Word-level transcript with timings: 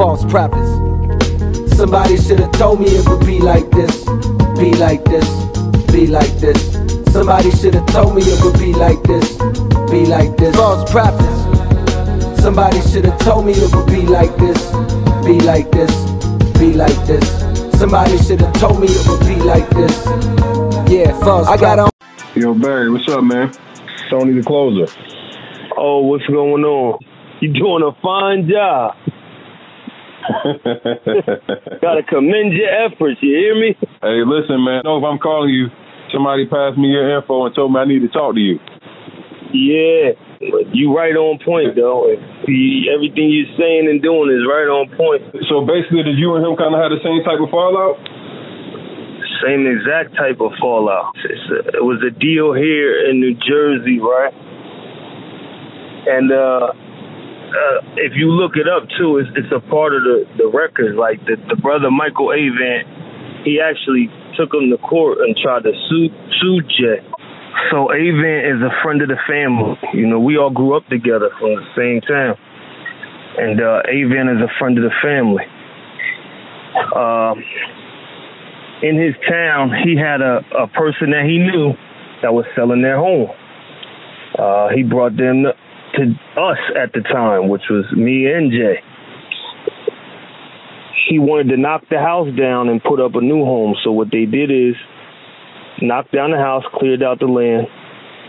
false 0.00 0.24
prophets. 0.24 1.76
Somebody 1.76 2.16
should 2.16 2.40
have 2.40 2.52
told 2.52 2.80
me 2.80 2.86
it 2.86 3.06
would 3.06 3.26
be 3.26 3.38
like 3.38 3.70
this, 3.70 4.02
be 4.58 4.72
like 4.76 5.04
this, 5.04 5.28
be 5.92 6.06
like 6.06 6.32
this. 6.40 6.72
Somebody 7.12 7.50
should 7.50 7.74
have 7.74 7.84
told 7.88 8.14
me 8.14 8.22
it 8.24 8.42
would 8.42 8.58
be 8.58 8.72
like 8.72 9.02
this, 9.02 9.36
be 9.90 10.06
like 10.06 10.38
this. 10.38 10.56
False 10.56 10.90
prophets. 10.90 12.40
Somebody 12.40 12.80
should 12.80 13.04
have 13.04 13.18
told 13.18 13.44
me 13.44 13.52
it 13.52 13.74
would 13.74 13.86
be 13.88 14.06
like 14.06 14.34
this, 14.38 14.70
be 15.22 15.38
like 15.40 15.70
this, 15.70 15.92
be 16.58 16.72
like 16.72 16.96
this. 17.06 17.28
Somebody 17.78 18.16
should 18.24 18.40
have 18.40 18.54
told 18.54 18.80
me 18.80 18.86
it 18.88 19.06
would 19.06 19.20
be 19.20 19.36
like 19.36 19.68
this. 19.68 19.94
Yeah, 20.90 21.12
false. 21.20 21.46
I 21.46 21.58
got 21.58 21.78
on. 21.78 21.90
Yo, 22.34 22.54
Barry, 22.54 22.90
what's 22.90 23.06
up, 23.10 23.22
man? 23.22 23.52
Tony 24.08 24.32
the 24.32 24.42
closer. 24.42 24.90
Oh, 25.76 26.00
what's 26.06 26.26
going 26.26 26.64
on? 26.64 27.00
You're 27.40 27.54
doing 27.54 27.82
a 27.82 27.92
fine 28.02 28.46
job. 28.50 28.96
Gotta 31.80 32.02
commend 32.04 32.52
your 32.52 32.68
efforts, 32.68 33.18
you 33.20 33.32
hear 33.36 33.56
me? 33.56 33.76
Hey, 34.02 34.22
listen, 34.24 34.62
man. 34.64 34.82
No, 34.84 34.98
if 34.98 35.04
I'm 35.04 35.18
calling 35.18 35.50
you, 35.50 35.68
somebody 36.12 36.46
passed 36.46 36.76
me 36.76 36.88
your 36.88 37.08
info 37.16 37.46
and 37.46 37.54
told 37.54 37.72
me 37.72 37.80
I 37.80 37.84
need 37.86 38.00
to 38.00 38.12
talk 38.12 38.34
to 38.34 38.40
you. 38.40 38.58
Yeah, 39.50 40.14
you 40.70 40.94
right 40.94 41.16
on 41.18 41.42
point, 41.42 41.74
though. 41.74 42.06
Everything 42.06 43.28
you're 43.34 43.50
saying 43.58 43.90
and 43.90 43.98
doing 43.98 44.30
is 44.30 44.46
right 44.46 44.70
on 44.70 44.86
point. 44.94 45.26
So 45.50 45.66
basically, 45.66 46.06
did 46.06 46.16
you 46.20 46.36
and 46.38 46.46
him 46.46 46.54
kind 46.54 46.70
of 46.70 46.78
have 46.78 46.94
the 46.94 47.02
same 47.02 47.24
type 47.26 47.42
of 47.42 47.50
fallout? 47.50 47.98
Same 49.42 49.66
exact 49.66 50.14
type 50.14 50.38
of 50.38 50.52
fallout. 50.60 51.16
A, 51.16 51.80
it 51.80 51.84
was 51.84 51.98
a 52.06 52.12
deal 52.12 52.52
here 52.54 53.08
in 53.10 53.18
New 53.18 53.34
Jersey, 53.42 53.98
right? 53.98 54.32
And 56.06 56.30
uh, 56.30 56.72
uh, 57.50 57.78
if 57.98 58.14
you 58.14 58.30
look 58.30 58.54
it 58.54 58.68
up 58.70 58.86
too, 58.98 59.18
it's, 59.18 59.30
it's 59.34 59.52
a 59.52 59.60
part 59.70 59.94
of 59.94 60.02
the 60.02 60.24
the 60.38 60.48
records. 60.48 60.96
Like 60.96 61.18
the, 61.26 61.36
the 61.50 61.58
brother 61.58 61.90
Michael 61.90 62.30
Avant, 62.30 62.86
he 63.44 63.58
actually 63.58 64.06
took 64.38 64.54
him 64.54 64.70
to 64.70 64.78
court 64.78 65.18
and 65.18 65.36
tried 65.36 65.66
to 65.66 65.72
sue 65.90 66.08
sue 66.40 66.62
Jay. 66.78 67.02
So 67.70 67.90
Avant 67.90 68.42
is 68.46 68.62
a 68.62 68.70
friend 68.82 69.02
of 69.02 69.08
the 69.08 69.18
family. 69.26 69.74
You 69.94 70.06
know, 70.06 70.20
we 70.20 70.38
all 70.38 70.50
grew 70.50 70.76
up 70.76 70.86
together 70.86 71.30
from 71.38 71.58
the 71.58 71.66
same 71.74 72.00
town, 72.06 72.38
and 73.38 73.60
uh, 73.60 73.82
Avant 73.90 74.30
is 74.30 74.40
a 74.42 74.52
friend 74.58 74.78
of 74.78 74.84
the 74.84 74.94
family. 75.02 75.44
Uh, 76.94 77.34
in 78.82 78.96
his 78.96 79.14
town, 79.28 79.74
he 79.84 79.98
had 79.98 80.22
a, 80.22 80.40
a 80.56 80.66
person 80.68 81.10
that 81.10 81.26
he 81.26 81.38
knew 81.38 81.74
that 82.22 82.32
was 82.32 82.46
selling 82.54 82.82
their 82.82 82.96
home. 82.96 83.28
Uh, 84.38 84.68
he 84.74 84.82
brought 84.82 85.16
them 85.16 85.44
to 85.94 86.02
us 86.40 86.58
at 86.76 86.92
the 86.92 87.00
time, 87.00 87.48
which 87.48 87.62
was 87.70 87.84
me 87.96 88.26
and 88.30 88.50
Jay. 88.50 88.82
He 91.08 91.18
wanted 91.18 91.48
to 91.50 91.56
knock 91.56 91.82
the 91.90 91.98
house 91.98 92.28
down 92.36 92.68
and 92.68 92.82
put 92.82 93.00
up 93.00 93.14
a 93.14 93.20
new 93.20 93.44
home. 93.44 93.74
So 93.82 93.90
what 93.90 94.08
they 94.12 94.26
did 94.26 94.50
is 94.50 94.74
knocked 95.82 96.12
down 96.12 96.30
the 96.30 96.38
house, 96.38 96.64
cleared 96.74 97.02
out 97.02 97.18
the 97.18 97.26
land, 97.26 97.66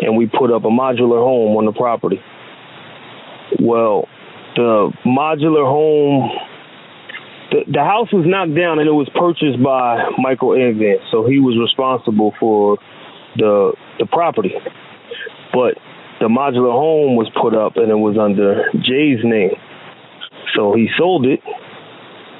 and 0.00 0.16
we 0.16 0.26
put 0.26 0.52
up 0.52 0.64
a 0.64 0.70
modular 0.70 1.22
home 1.22 1.56
on 1.56 1.66
the 1.66 1.72
property. 1.72 2.20
Well, 3.60 4.08
the 4.56 4.92
modular 5.04 5.66
home, 5.66 6.30
the, 7.50 7.72
the 7.72 7.84
house 7.84 8.08
was 8.12 8.24
knocked 8.26 8.56
down 8.56 8.78
and 8.78 8.88
it 8.88 8.92
was 8.92 9.10
purchased 9.14 9.62
by 9.62 10.08
Michael 10.18 10.54
Avant, 10.54 11.00
so 11.10 11.26
he 11.26 11.38
was 11.38 11.58
responsible 11.58 12.32
for 12.38 12.78
the 13.36 13.72
the 13.98 14.06
property. 14.06 14.54
But 15.52 15.74
the 16.20 16.28
modular 16.28 16.72
home 16.72 17.16
was 17.16 17.32
put 17.40 17.56
up 17.56 17.76
and 17.76 17.88
it 17.88 17.96
was 17.96 18.20
under 18.20 18.68
Jay's 18.76 19.24
name. 19.24 19.56
So 20.54 20.76
he 20.76 20.88
sold 20.98 21.24
it, 21.24 21.40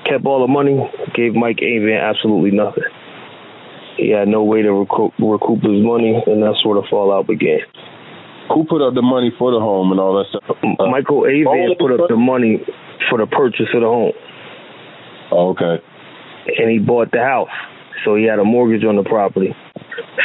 kept 0.05 0.25
all 0.27 0.45
the 0.45 0.53
money, 0.53 0.77
gave 1.17 1.33
Mike 1.33 1.65
Avant 1.65 2.05
absolutely 2.05 2.53
nothing. 2.53 2.85
He 3.97 4.13
had 4.13 4.29
no 4.29 4.45
way 4.45 4.63
to 4.63 4.73
recoup, 4.73 5.13
recoup 5.19 5.65
his 5.65 5.81
money, 5.81 6.17
and 6.27 6.43
that's 6.43 6.61
where 6.65 6.81
the 6.81 6.87
fallout 6.89 7.27
began. 7.27 7.61
Who 8.53 8.65
put 8.69 8.85
up 8.85 8.95
the 8.95 9.03
money 9.03 9.33
for 9.39 9.53
the 9.53 9.61
home 9.61 9.93
and 9.93 10.01
all 10.01 10.19
that 10.19 10.29
stuff? 10.29 10.57
Uh, 10.61 10.91
Michael 10.91 11.25
Avant 11.25 11.79
put 11.79 11.93
up 11.93 12.09
the 12.09 12.17
money 12.17 12.61
for 13.09 13.19
the 13.19 13.27
purchase 13.27 13.69
of 13.73 13.81
the 13.81 13.87
home. 13.87 14.13
Oh, 15.33 15.51
okay. 15.57 15.83
And 16.59 16.71
he 16.71 16.79
bought 16.79 17.13
the 17.13 17.21
house, 17.21 17.53
so 18.05 18.17
he 18.17 18.25
had 18.25 18.39
a 18.39 18.45
mortgage 18.45 18.85
on 18.85 18.97
the 18.97 19.05
property. 19.05 19.55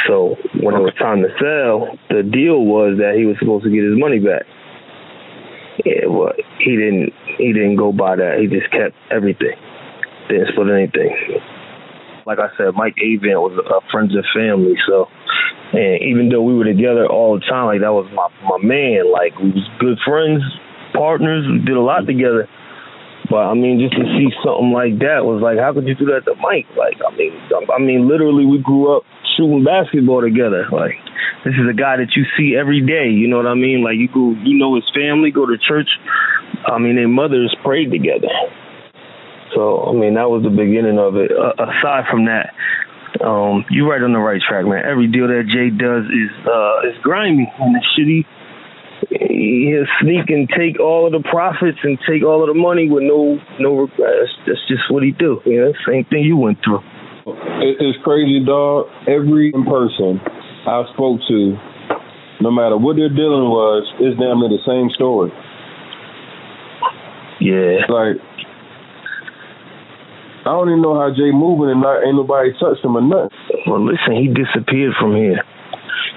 So 0.04 0.36
when 0.60 0.74
it 0.74 0.84
was 0.84 0.94
time 1.00 1.22
to 1.22 1.30
sell, 1.40 1.96
the 2.12 2.22
deal 2.22 2.60
was 2.64 2.98
that 2.98 3.16
he 3.16 3.24
was 3.24 3.36
supposed 3.38 3.64
to 3.64 3.72
get 3.72 3.84
his 3.84 3.96
money 3.96 4.18
back. 4.18 4.44
Yeah, 5.84 6.08
well, 6.08 6.32
he 6.58 6.72
didn't. 6.76 7.12
He 7.36 7.52
didn't 7.52 7.76
go 7.76 7.92
by 7.92 8.16
that. 8.16 8.40
He 8.40 8.48
just 8.48 8.70
kept 8.72 8.96
everything. 9.12 9.56
Didn't 10.28 10.48
split 10.52 10.72
anything. 10.72 11.12
Like 12.24 12.38
I 12.40 12.48
said, 12.56 12.74
Mike 12.74 12.96
Avant 12.98 13.44
was 13.44 13.54
a 13.60 13.80
friend 13.92 14.10
of 14.10 14.24
family. 14.34 14.74
So, 14.88 15.06
and 15.76 16.02
even 16.02 16.28
though 16.28 16.42
we 16.42 16.56
were 16.56 16.64
together 16.64 17.06
all 17.06 17.38
the 17.38 17.44
time, 17.44 17.66
like 17.66 17.84
that 17.84 17.92
was 17.92 18.08
my 18.16 18.26
my 18.48 18.58
man. 18.58 19.12
Like 19.12 19.38
we 19.38 19.52
was 19.52 19.68
good 19.78 20.00
friends, 20.02 20.42
partners. 20.92 21.46
We 21.46 21.60
did 21.62 21.76
a 21.76 21.84
lot 21.84 22.08
together. 22.08 22.48
But 23.28 23.50
I 23.50 23.54
mean, 23.54 23.80
just 23.80 23.94
to 23.94 24.04
see 24.16 24.30
something 24.44 24.72
like 24.72 24.98
that 25.00 25.24
was 25.26 25.42
like, 25.42 25.58
how 25.58 25.72
could 25.72 25.86
you 25.86 25.94
do 25.94 26.06
that 26.14 26.24
to 26.26 26.34
Mike? 26.38 26.66
Like, 26.76 26.98
I 27.02 27.14
mean, 27.16 27.32
I 27.50 27.78
mean, 27.80 28.08
literally, 28.08 28.44
we 28.46 28.58
grew 28.58 28.96
up 28.96 29.02
shooting 29.36 29.64
basketball 29.64 30.22
together. 30.22 30.66
Like, 30.70 30.98
this 31.44 31.54
is 31.54 31.66
a 31.68 31.74
guy 31.74 31.98
that 31.98 32.14
you 32.14 32.24
see 32.36 32.54
every 32.54 32.80
day. 32.80 33.10
You 33.10 33.28
know 33.28 33.36
what 33.36 33.46
I 33.46 33.54
mean? 33.54 33.82
Like, 33.82 33.96
you 33.96 34.08
go, 34.08 34.36
you 34.44 34.58
know 34.58 34.76
his 34.76 34.86
family, 34.94 35.30
go 35.30 35.46
to 35.46 35.58
church. 35.58 35.88
I 36.66 36.78
mean, 36.78 36.96
their 36.96 37.08
mothers 37.08 37.54
prayed 37.62 37.90
together. 37.90 38.30
So, 39.54 39.88
I 39.88 39.92
mean, 39.92 40.14
that 40.14 40.28
was 40.28 40.42
the 40.42 40.50
beginning 40.50 40.98
of 40.98 41.16
it. 41.16 41.30
Uh, 41.32 41.54
aside 41.56 42.04
from 42.10 42.26
that, 42.26 42.52
um, 43.24 43.64
you're 43.70 43.88
right 43.88 44.02
on 44.02 44.12
the 44.12 44.18
right 44.18 44.40
track, 44.42 44.66
man. 44.66 44.84
Every 44.84 45.08
deal 45.08 45.28
that 45.28 45.48
Jay 45.48 45.70
does 45.72 46.04
is 46.04 46.32
uh, 46.44 46.90
is 46.90 46.96
grimy 47.02 47.48
and 47.58 47.76
it's 47.76 47.86
shitty 47.96 48.26
he'll 49.10 49.86
sneak 50.00 50.28
and 50.28 50.48
take 50.48 50.80
all 50.80 51.06
of 51.06 51.12
the 51.12 51.22
profits 51.28 51.78
and 51.82 51.98
take 52.08 52.22
all 52.24 52.42
of 52.42 52.48
the 52.48 52.58
money 52.58 52.88
with 52.88 53.02
no 53.04 53.38
no 53.58 53.86
regrets. 53.86 54.32
That's 54.46 54.60
just 54.68 54.90
what 54.90 55.02
he 55.02 55.12
do. 55.12 55.40
You 55.44 55.60
know, 55.60 55.72
same 55.86 56.04
thing 56.06 56.24
you 56.24 56.36
went 56.36 56.58
through. 56.64 56.80
It's 57.26 57.98
crazy, 58.04 58.44
dog. 58.44 58.86
Every 59.08 59.52
person 59.52 60.20
I 60.66 60.84
spoke 60.94 61.20
to, 61.28 61.58
no 62.40 62.50
matter 62.50 62.76
what 62.76 62.96
their 62.96 63.10
dealing 63.10 63.50
was, 63.50 63.82
it's 63.98 64.18
damn 64.18 64.38
near 64.40 64.50
the 64.50 64.62
same 64.64 64.90
story. 64.94 65.30
Yeah. 67.40 67.84
Like 67.90 68.16
I 70.46 70.54
don't 70.54 70.70
even 70.70 70.82
know 70.82 70.94
how 70.94 71.10
Jay 71.10 71.34
moving 71.34 71.70
and 71.70 71.82
not 71.82 72.06
ain't 72.06 72.14
nobody 72.14 72.54
touched 72.58 72.84
him 72.84 72.96
or 72.96 73.02
nothing. 73.02 73.34
Well, 73.66 73.82
listen, 73.82 74.14
he 74.14 74.30
disappeared 74.30 74.94
from 75.00 75.16
here 75.16 75.42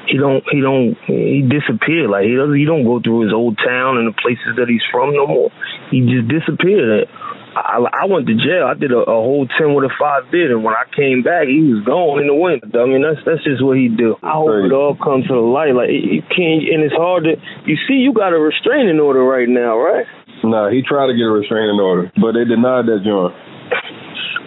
he 0.09 0.17
don't 0.17 0.43
he 0.49 0.59
don't 0.59 0.97
he 1.05 1.45
disappeared. 1.45 2.09
Like 2.09 2.25
he 2.25 2.33
doesn't 2.33 2.57
he 2.57 2.65
don't 2.65 2.83
go 2.83 2.97
through 2.99 3.29
his 3.29 3.33
old 3.33 3.57
town 3.61 4.01
and 4.01 4.09
the 4.09 4.17
places 4.17 4.57
that 4.57 4.65
he's 4.65 4.83
from 4.89 5.13
no 5.13 5.29
more. 5.29 5.53
He 5.93 6.01
just 6.01 6.27
disappeared. 6.27 7.05
I, 7.49 7.81
I 7.81 8.05
went 8.05 8.29
to 8.29 8.37
jail. 8.37 8.69
I 8.69 8.77
did 8.77 8.93
a, 8.93 9.01
a 9.09 9.17
whole 9.19 9.49
ten 9.57 9.73
with 9.73 9.89
a 9.89 9.93
five 9.97 10.29
bid, 10.29 10.53
and 10.53 10.61
when 10.61 10.77
I 10.77 10.85
came 10.93 11.25
back, 11.25 11.49
he 11.49 11.65
was 11.65 11.81
gone 11.81 12.21
in 12.21 12.29
the 12.29 12.37
wind. 12.37 12.61
I 12.77 12.85
mean, 12.85 13.01
that's 13.01 13.21
that's 13.25 13.41
just 13.41 13.61
what 13.61 13.77
he 13.77 13.89
do. 13.89 14.17
I 14.21 14.37
hope 14.37 14.69
it 14.69 14.73
all 14.73 14.93
comes 14.97 15.25
to 15.29 15.33
the 15.33 15.45
light. 15.45 15.73
Like 15.73 15.89
you 15.89 16.21
can't, 16.29 16.65
and 16.69 16.85
it's 16.85 16.95
hard 16.95 17.25
to. 17.25 17.37
You 17.65 17.77
see, 17.89 18.01
you 18.01 18.13
got 18.13 18.33
a 18.33 18.39
restraining 18.39 19.01
order 19.01 19.25
right 19.25 19.49
now, 19.49 19.77
right? 19.77 20.05
Nah, 20.45 20.69
he 20.69 20.81
tried 20.85 21.11
to 21.11 21.17
get 21.17 21.27
a 21.27 21.35
restraining 21.35 21.81
order, 21.81 22.13
but 22.15 22.37
they 22.37 22.45
denied 22.45 22.87
that 22.87 23.03
joint. 23.03 23.35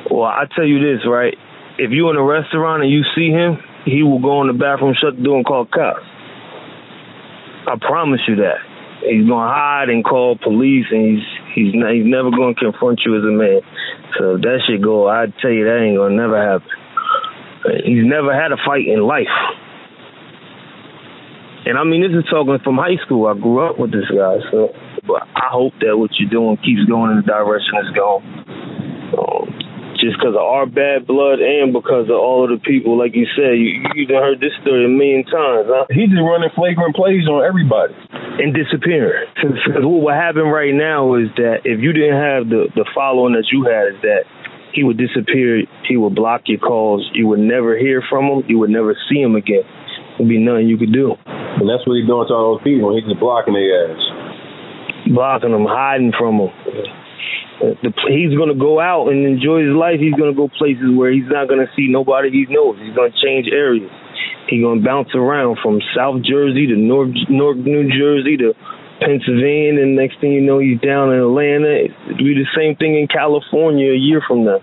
Well, 0.08 0.28
I 0.28 0.46
tell 0.54 0.64
you 0.64 0.80
this, 0.80 1.04
right? 1.04 1.34
If 1.78 1.90
you 1.90 2.08
in 2.10 2.16
a 2.16 2.24
restaurant 2.24 2.82
and 2.82 2.90
you 2.90 3.02
see 3.16 3.28
him, 3.28 3.58
he 3.84 4.02
will 4.02 4.20
go 4.20 4.40
in 4.42 4.48
the 4.48 4.54
bathroom, 4.54 4.94
shut 4.94 5.16
the 5.16 5.22
door, 5.22 5.36
and 5.36 5.46
call 5.46 5.66
cops. 5.66 6.02
I 7.66 7.76
promise 7.80 8.20
you 8.26 8.36
that. 8.36 8.58
He's 9.02 9.26
gonna 9.26 9.50
hide 9.50 9.88
and 9.88 10.04
call 10.04 10.38
police, 10.38 10.86
and 10.90 11.18
he's 11.18 11.26
he's 11.54 11.74
not, 11.74 11.92
he's 11.92 12.06
never 12.06 12.30
gonna 12.30 12.54
confront 12.54 13.02
you 13.04 13.18
as 13.18 13.24
a 13.24 13.34
man. 13.34 13.60
So 14.18 14.36
if 14.36 14.42
that 14.42 14.62
shit 14.66 14.82
go, 14.82 15.08
I 15.08 15.26
tell 15.42 15.50
you 15.50 15.64
that 15.64 15.82
ain't 15.82 15.98
gonna 15.98 16.14
never 16.14 16.38
happen. 16.38 16.70
He's 17.84 18.06
never 18.06 18.34
had 18.34 18.52
a 18.52 18.58
fight 18.64 18.86
in 18.86 19.02
life. 19.02 19.30
And 21.64 21.78
I 21.78 21.84
mean, 21.84 22.02
this 22.02 22.10
is 22.10 22.28
talking 22.30 22.58
from 22.62 22.76
high 22.76 22.98
school. 23.06 23.26
I 23.26 23.34
grew 23.34 23.62
up 23.62 23.78
with 23.78 23.92
this 23.92 24.06
guy, 24.10 24.38
so 24.50 24.74
but 25.06 25.22
I 25.34 25.50
hope 25.50 25.74
that 25.80 25.98
what 25.98 26.10
you're 26.18 26.30
doing 26.30 26.56
keeps 26.58 26.84
going 26.86 27.10
in 27.10 27.16
the 27.18 27.26
direction 27.26 27.74
it's 27.82 27.94
going. 27.94 28.22
Just 30.02 30.18
because 30.18 30.34
of 30.34 30.42
our 30.42 30.66
bad 30.66 31.06
blood 31.06 31.38
and 31.38 31.70
because 31.70 32.10
of 32.10 32.18
all 32.18 32.42
of 32.42 32.50
the 32.50 32.58
people, 32.58 32.98
like 32.98 33.14
you 33.14 33.22
said, 33.38 33.54
you 33.54 33.86
you 33.94 34.10
heard 34.10 34.42
this 34.42 34.50
story 34.58 34.82
a 34.82 34.90
million 34.90 35.22
times, 35.22 35.70
huh? 35.70 35.86
He's 35.94 36.10
just 36.10 36.18
running 36.18 36.50
flagrant 36.58 36.98
plays 36.98 37.30
on 37.30 37.46
everybody 37.46 37.94
and 38.10 38.50
disappearing. 38.50 39.30
Because 39.38 39.86
what 39.86 40.10
would 40.10 40.18
happen 40.18 40.50
right 40.50 40.74
now 40.74 41.14
is 41.22 41.30
that 41.38 41.62
if 41.62 41.78
you 41.78 41.94
didn't 41.94 42.18
have 42.18 42.50
the 42.50 42.66
the 42.74 42.82
following 42.90 43.38
that 43.38 43.46
you 43.54 43.62
had, 43.62 43.94
is 43.94 44.00
that 44.02 44.26
he 44.74 44.82
would 44.82 44.98
disappear. 44.98 45.62
He 45.86 45.96
would 45.96 46.14
block 46.18 46.50
your 46.50 46.58
calls. 46.58 47.08
You 47.14 47.28
would 47.28 47.40
never 47.40 47.78
hear 47.78 48.02
from 48.02 48.26
him. 48.26 48.42
You 48.48 48.58
would 48.58 48.70
never 48.70 48.96
see 49.08 49.20
him 49.20 49.36
again. 49.36 49.62
There'd 50.18 50.28
be 50.28 50.42
nothing 50.42 50.66
you 50.66 50.78
could 50.78 50.92
do. 50.92 51.14
And 51.26 51.68
that's 51.68 51.86
what 51.86 51.94
he's 51.94 52.10
doing 52.10 52.26
to 52.26 52.34
all 52.34 52.58
those 52.58 52.64
people. 52.64 52.90
He's 52.96 53.06
just 53.06 53.20
blocking 53.20 53.54
their 53.54 53.94
ass. 53.94 54.02
Blocking 55.14 55.52
them, 55.52 55.66
hiding 55.68 56.12
from 56.18 56.38
them. 56.38 56.50
The, 57.62 57.90
he's 58.10 58.34
going 58.34 58.50
to 58.50 58.58
go 58.58 58.82
out 58.82 59.08
and 59.08 59.22
enjoy 59.22 59.62
his 59.62 59.74
life. 59.74 60.02
He's 60.02 60.18
going 60.18 60.34
to 60.34 60.36
go 60.36 60.50
places 60.50 60.90
where 60.90 61.14
he's 61.14 61.30
not 61.30 61.46
going 61.46 61.62
to 61.62 61.70
see 61.78 61.86
nobody 61.86 62.30
he 62.30 62.46
knows. 62.50 62.78
He's 62.82 62.94
going 62.94 63.10
to 63.10 63.18
change 63.22 63.46
areas. 63.46 63.90
He's 64.50 64.62
going 64.62 64.82
to 64.82 64.84
bounce 64.84 65.14
around 65.14 65.58
from 65.62 65.78
South 65.94 66.22
Jersey 66.26 66.66
to 66.66 66.76
North 66.76 67.14
North 67.30 67.62
New 67.62 67.86
Jersey 67.86 68.36
to 68.42 68.54
Pennsylvania, 68.98 69.82
and 69.82 69.96
next 69.96 70.20
thing 70.20 70.32
you 70.32 70.42
know, 70.42 70.58
he's 70.58 70.78
down 70.80 71.10
in 71.14 71.18
Atlanta. 71.22 71.90
It'll 72.10 72.18
be 72.18 72.38
the 72.38 72.50
same 72.54 72.76
thing 72.76 72.98
in 72.98 73.06
California 73.06 73.90
a 73.90 73.98
year 73.98 74.22
from 74.26 74.44
now. 74.44 74.62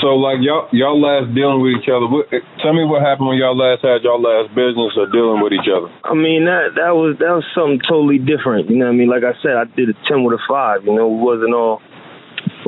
So, 0.00 0.16
like 0.16 0.40
y'all, 0.40 0.68
y'all 0.72 0.98
last 0.98 1.34
dealing 1.34 1.60
with 1.60 1.78
each 1.78 1.90
other. 1.90 2.08
What, 2.08 2.30
tell 2.62 2.72
me 2.72 2.82
what 2.86 3.02
happened 3.02 3.28
when 3.28 3.38
y'all 3.38 3.54
last 3.54 3.84
had 3.84 4.02
y'all 4.02 4.22
last 4.22 4.54
business 4.56 4.96
or 4.96 5.06
dealing 5.10 5.42
with 5.42 5.52
each 5.52 5.68
other. 5.68 5.92
I 6.02 6.14
mean, 6.14 6.46
that 6.46 6.74
that 6.80 6.96
was 6.96 7.18
that 7.20 7.30
was 7.30 7.44
something 7.54 7.82
totally 7.84 8.18
different. 8.18 8.70
You 8.70 8.80
know, 8.80 8.88
what 8.88 8.96
I 8.96 8.98
mean, 8.98 9.10
like 9.10 9.22
I 9.22 9.36
said, 9.42 9.54
I 9.54 9.68
did 9.68 9.90
a 9.92 9.96
ten 10.08 10.24
with 10.24 10.34
a 10.34 10.42
five. 10.48 10.88
You 10.88 10.96
know, 10.96 11.06
it 11.06 11.20
wasn't 11.20 11.52
all 11.52 11.82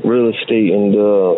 real 0.09 0.33
estate 0.33 0.73
and 0.73 0.97
uh, 0.97 1.37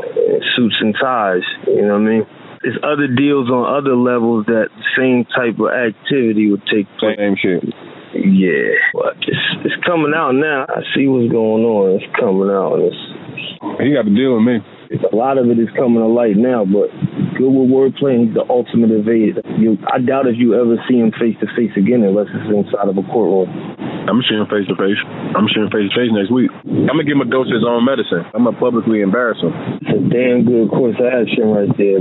suits 0.56 0.78
and 0.80 0.94
ties. 0.94 1.44
You 1.66 1.82
know 1.82 1.98
what 1.98 2.06
I 2.06 2.10
mean? 2.10 2.24
There's 2.62 2.78
other 2.84 3.08
deals 3.08 3.48
on 3.48 3.64
other 3.64 3.96
levels 3.96 4.46
that 4.46 4.68
same 4.96 5.24
type 5.24 5.56
of 5.58 5.72
activity 5.72 6.50
would 6.50 6.62
take 6.68 6.86
place. 7.00 7.16
Same 7.16 7.36
shit. 7.40 7.64
Yeah, 8.12 8.76
but 8.92 9.16
it's 9.22 9.46
it's 9.64 9.78
coming 9.86 10.12
out 10.14 10.32
now. 10.32 10.66
I 10.68 10.82
see 10.92 11.06
what's 11.06 11.30
going 11.30 11.64
on. 11.64 11.96
It's 11.96 12.10
coming 12.18 12.50
out. 12.50 12.82
It's, 12.82 13.00
he 13.80 13.94
got 13.94 14.04
to 14.04 14.12
deal 14.12 14.36
with 14.36 14.44
me. 14.44 14.58
A 14.90 15.14
lot 15.14 15.38
of 15.38 15.46
it 15.46 15.56
is 15.62 15.70
coming 15.78 16.02
to 16.02 16.10
light 16.10 16.34
now, 16.34 16.66
but 16.66 16.90
good 17.38 17.48
with 17.48 17.70
wordplay, 17.70 18.26
he's 18.26 18.34
the 18.34 18.42
ultimate 18.50 18.90
evader. 18.90 19.46
You, 19.54 19.78
I 19.86 20.02
doubt 20.02 20.26
if 20.26 20.34
you 20.34 20.58
ever 20.58 20.74
see 20.90 20.98
him 20.98 21.14
face 21.14 21.38
to 21.38 21.46
face 21.54 21.70
again 21.78 22.02
unless 22.02 22.26
it's 22.34 22.50
inside 22.50 22.90
of 22.90 22.98
a 22.98 23.06
courtroom. 23.06 23.46
I'm 24.06 24.20
him 24.22 24.46
face 24.46 24.68
to 24.68 24.76
face. 24.76 25.00
I'm 25.34 25.48
him 25.48 25.72
face 25.72 25.88
to 25.88 25.94
face 25.96 26.12
next 26.12 26.30
week. 26.30 26.52
I'm 26.64 26.94
gonna 26.94 27.04
give 27.04 27.16
him 27.16 27.24
a 27.24 27.30
dose 27.30 27.48
of 27.48 27.56
his 27.56 27.66
own 27.66 27.84
medicine. 27.84 28.24
I'm 28.34 28.44
gonna 28.44 28.56
publicly 28.60 29.00
embarrass 29.00 29.40
him. 29.40 29.52
It's 29.80 29.96
a 29.96 30.02
damn 30.08 30.44
good 30.44 30.68
course 30.70 30.96
of 31.00 31.06
action 31.08 31.48
right 31.48 31.72
there. 31.76 31.88